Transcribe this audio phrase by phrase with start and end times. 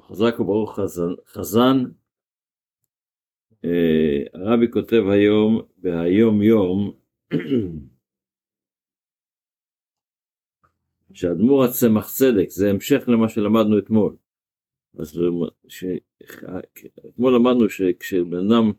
[0.00, 1.76] חזק וברוך חזן, חזן
[3.64, 6.92] אה, הרבי כותב היום, בהיום יום,
[11.12, 14.16] שאדמו"ר הצמח צדק, זה המשך למה שלמדנו אתמול.
[14.98, 15.20] אז
[15.68, 15.84] ש...
[17.08, 18.72] אתמול למדנו שכשבן אדם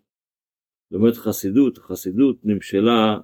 [0.92, 3.18] לומד חסידות, חסידות נמשלה,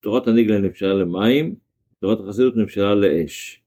[0.00, 1.54] תורת הניגלה נמשלה למים,
[2.00, 3.62] תורת החסידות נמשלה לאש.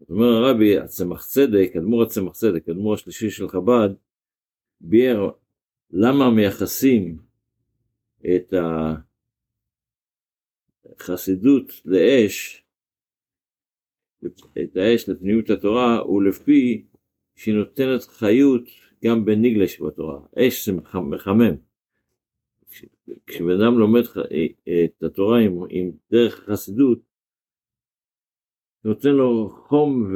[0.00, 3.88] זאת אומרת הרבי, הצמח צדק, אדמו"ר הצמח צדק, אדמו"ר השלישי של חב"ד,
[4.80, 5.30] ביאר
[5.90, 7.18] למה מייחסים
[8.26, 8.54] את
[11.00, 12.64] החסידות לאש,
[14.62, 16.84] את האש לפנימיות התורה, ולפי
[17.36, 18.62] שהיא נותנת חיות
[19.04, 20.20] גם בניגלה שבתורה.
[20.38, 21.56] אש זה מחמם.
[23.26, 24.02] כשבן אדם לומד
[24.84, 27.09] את התורה עם, עם דרך החסידות,
[28.84, 30.14] נותן לו חום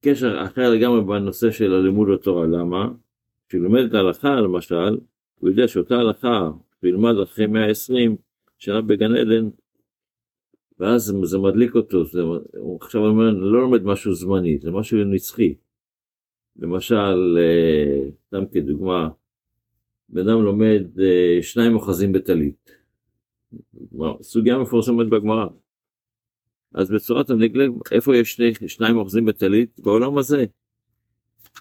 [0.00, 2.46] וקשר אחר לגמרי בנושא של הלימוד התורה.
[2.46, 2.92] למה?
[3.48, 4.98] כשהוא לומד את ההלכה למשל,
[5.38, 6.38] הוא יודע שאותה הלכה,
[6.80, 8.16] הוא ילמד אחרי 120
[8.58, 9.48] שנה בגן עדן,
[10.78, 12.22] ואז זה מדליק אותו, זה,
[12.56, 15.54] הוא עכשיו אומר, לא לומד משהו זמני, זה משהו נצחי.
[16.56, 19.08] למשל, אה, סתם כדוגמה,
[20.08, 22.70] בן אדם לומד אה, שניים אוחזים בטלית.
[24.22, 25.46] סוגיה מפורסמת בגמרא.
[26.74, 29.80] אז בצורת הנגלה, איפה יש שני, שניים אוחזים בטלית?
[29.80, 30.44] בעולם הזה.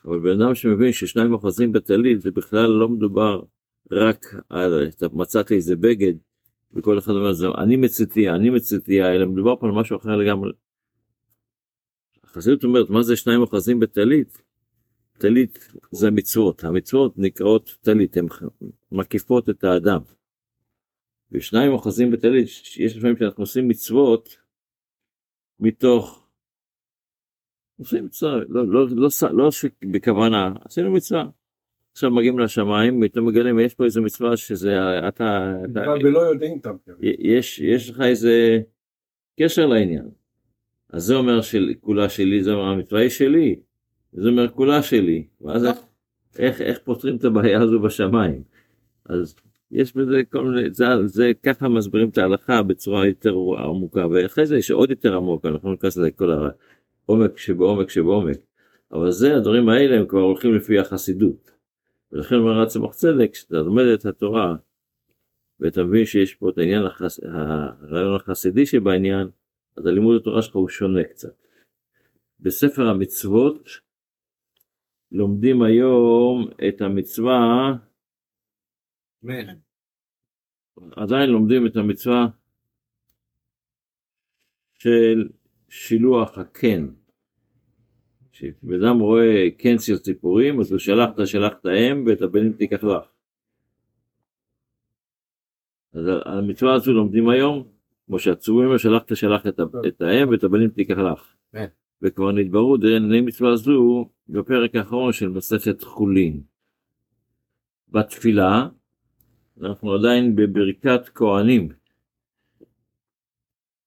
[0.06, 3.42] אבל בן אדם שמבין ששניים אוחזים בטלית, זה בכלל לא מדובר
[3.92, 6.14] רק על, מצאתי איזה בגד,
[6.74, 10.52] וכל אחד אומר, זה, אני מציתי, אני מציתי, אלא מדובר פה על משהו אחר לגמרי.
[12.24, 14.42] החסידות אומרת, מה זה שניים אוחזים בטלית?
[15.18, 18.26] טלית זה מצוות, המצוות נקראות טלית, הן
[18.92, 20.02] מקיפות את האדם.
[21.32, 22.48] ושניים אוחזים בטלית,
[22.78, 24.43] יש לפעמים שאנחנו עושים מצוות
[25.60, 26.28] מתוך,
[27.80, 29.50] עושים מצווה, לא, לא, לא, לא, לא
[29.92, 31.26] בכוונה, עשינו מצווה.
[31.92, 36.76] עכשיו מגיעים לשמיים, פתאום מגלים, יש פה איזה מצווה שזה, אתה, אתה ולא יודעים אותם.
[37.02, 38.62] יש, יש לך איזה
[39.40, 40.10] קשר לעניין.
[40.90, 43.56] אז זה אומר שכולה שלי, זה אומר המצווה היא שלי.
[44.14, 45.78] זה אומר כולה שלי, ואז איך,
[46.40, 48.44] איך, איך פותרים את הבעיה הזו בשמיים?
[49.06, 49.36] אז
[49.74, 54.58] יש בזה כל מיני, זה, זה ככה מסבירים את ההלכה בצורה יותר עמוקה, ואחרי זה
[54.58, 58.38] יש עוד יותר עמוק, אנחנו לא ניכנס לזה כל העומק שבעומק שבעומק,
[58.92, 61.52] אבל זה, הדברים האלה הם כבר הולכים לפי החסידות.
[62.12, 64.56] ולכן אומר עצמך צדק, כשאתה לומד את התורה,
[65.60, 67.20] ואתה מבין שיש פה את העניין, החס...
[67.24, 69.28] הרעיון החסידי שבעניין,
[69.78, 71.36] אז הלימוד התורה שלך הוא שונה קצת.
[72.40, 73.70] בספר המצוות,
[75.12, 77.74] לומדים היום את המצווה,
[79.24, 79.56] מן.
[80.96, 82.28] עדיין לומדים את המצווה
[84.74, 85.30] של
[85.70, 86.88] שילוח הקן.
[88.32, 92.54] כשבן אדם רואה קן של ציפורים, אז הוא שלח את שלח את האם ואת הבנים
[92.54, 93.04] תיקח לך.
[95.94, 97.68] אז המצווה הזו לומדים היום,
[98.06, 99.48] כמו שהצורים שלח את שלח
[99.88, 101.36] את האם ואת הבנים תיקח לך.
[102.02, 106.44] וכבר נתבררו דיני מצווה זו בפרק האחרון של מסכת חולין.
[107.90, 108.68] בתפילה
[109.62, 111.70] אנחנו עדיין בברכת כהנים.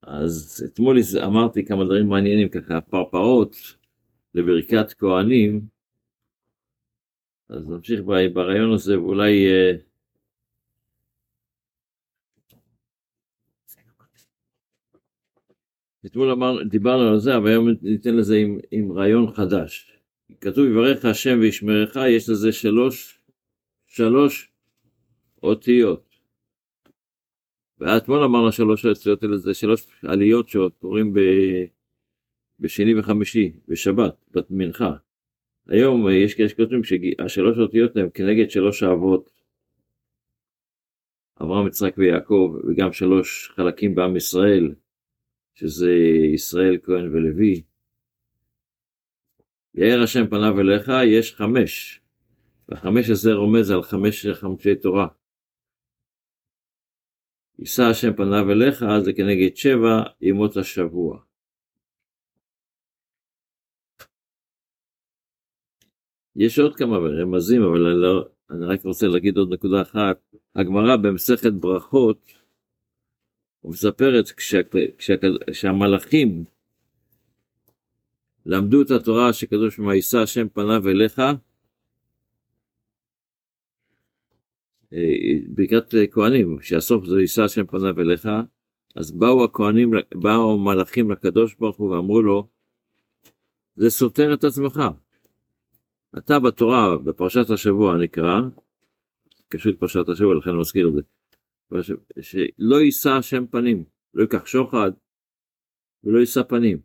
[0.03, 3.57] אז אתמול אמרתי כמה דברים מעניינים ככה, פרפרות
[4.35, 5.61] לברכת כהנים.
[7.49, 8.01] אז נמשיך
[8.33, 9.73] ברעיון הזה ואולי אה,
[16.07, 19.93] אתמול אמר, דיברנו על זה, אבל היום ניתן לזה עם, עם רעיון חדש.
[20.41, 23.19] כתוב יברך השם וישמרך, יש לזה שלוש,
[23.87, 24.56] שלוש
[25.43, 26.17] אותיות.
[27.79, 31.21] ואתמול אמרנו שלוש אותיות האלה, זה שלוש עליות שקוראים ב,
[32.61, 34.17] בשני וחמישי, בשבת,
[34.51, 34.93] במנחה.
[35.69, 39.31] היום יש כאלה שכותבים שהשלוש אותיות הן כנגד שלוש האבות.
[41.43, 44.75] אברהם, יצחק ויעקב, וגם שלוש חלקים בעם ישראל.
[45.57, 45.93] שזה
[46.35, 47.63] ישראל, כהן ולוי.
[49.75, 52.01] יאר השם פניו אליך, יש חמש,
[52.69, 55.07] והחמש הזה רומז על חמש חמשי תורה.
[57.59, 61.19] יישא השם פניו אליך, זה כנגד שבע ימות השבוע.
[66.37, 70.21] יש עוד כמה רמזים, אבל אני, לא, אני רק רוצה להגיד עוד נקודה אחת.
[70.55, 72.33] הגמרא במסכת ברכות
[73.65, 74.25] ומספרת
[75.49, 76.45] כשהמלאכים
[78.47, 81.23] למדו את התורה שכתוב שמה יישא השם פניו אליך,
[85.49, 88.29] ברכת כהנים, שהסוף זה יישא השם פניו אליך,
[88.97, 92.49] אז באו הכהנים, באו המלאכים לקדוש ברוך הוא ואמרו לו,
[93.77, 94.81] זה סותר את עצמך,
[96.19, 98.41] אתה בתורה, בפרשת השבוע נקרא,
[99.49, 103.85] קשור לפרשת השבוע, לכן אני מזכיר את זה, שלא יישא השם פנים,
[104.15, 104.91] לא ייקח שוחד
[106.05, 106.79] ולא יישא פנים.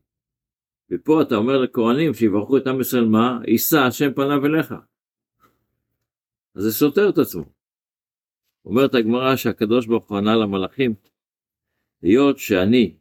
[0.91, 3.39] ופה אתה אומר לכהנים שיברכו את עם ישראל מה?
[3.47, 4.73] יישא השם פניו אליך.
[6.55, 7.60] אז זה סותר את עצמו.
[8.65, 10.93] אומרת הגמרא שהקדוש ברוך הוא ענה למלאכים,
[12.01, 12.95] היות שאני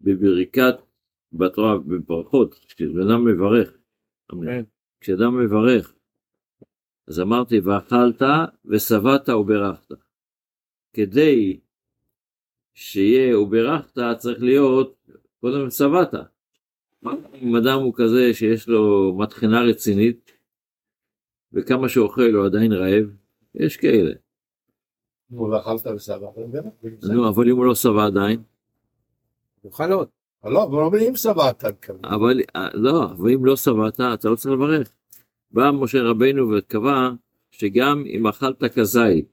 [0.00, 0.74] בבריקת
[1.32, 3.76] בתורה, בברכות, כשאדם מברך,
[4.44, 4.64] כן.
[5.00, 5.94] כשאדם מברך,
[7.08, 8.22] אז אמרתי, ואכלת
[8.64, 9.88] ושבעת וברכת.
[10.92, 11.60] כדי
[12.74, 15.08] שיהיה וברכת, צריך להיות,
[15.40, 16.14] קודם שבעת.
[17.42, 20.32] אם אדם הוא כזה שיש לו מטחנה רצינית,
[21.52, 23.04] וכמה שאוכל הוא עדיין רעב,
[23.54, 24.25] יש כאלה.
[25.30, 26.38] ואכלת ושבעת.
[27.02, 28.42] נו, אבל אם הוא לא שבע עדיין?
[29.64, 30.08] יאכל עוד.
[30.44, 31.64] לא, אבל לא אם שבעת.
[32.04, 32.40] אבל
[32.74, 34.92] לא, אבל אם לא שבעת, אתה לא צריך לברך.
[35.50, 37.10] בא משה רבינו וקבע
[37.50, 39.26] שגם אם אכלת כזית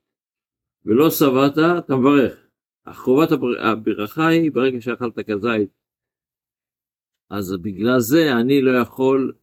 [0.86, 2.38] ולא שבעת, אתה מברך.
[2.94, 3.30] חובת
[3.60, 5.69] הברכה היא ברגע שאכלת כזית.
[7.30, 9.34] אז בגלל זה אני לא יכול,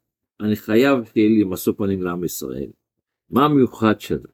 [0.41, 2.70] אני חייב שיהיה לי משוא פנים לעם ישראל.
[3.31, 4.29] מה המיוחד של זה?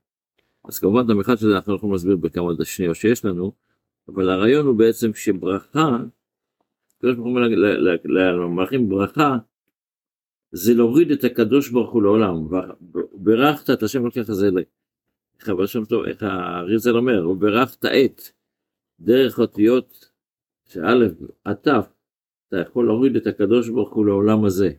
[0.68, 3.52] אז כמובן את המיוחד של זה אנחנו יכולים להסביר בכמה שניות שיש לנו,
[4.08, 5.98] אבל הרעיון הוא בעצם שברכה,
[6.96, 7.40] הקדוש ברוך הוא
[8.12, 9.36] למלאכים ברכה,
[10.52, 12.34] זה להוריד את הקדוש ברוך הוא לעולם,
[13.14, 14.50] וברכת את השם לוקח את זה,
[15.88, 18.22] טוב, איך הריזל אומר, וברכת את,
[19.00, 20.10] דרך אותיות
[20.66, 20.94] שא'
[21.44, 21.68] עד ת',
[22.48, 24.70] אתה יכול להוריד את הקדוש ברוך הוא לעולם הזה.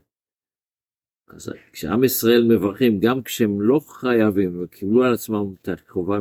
[1.30, 6.20] אז כשעם ישראל מברכים, גם כשהם לא חייבים וקיבלו על עצמם את החובה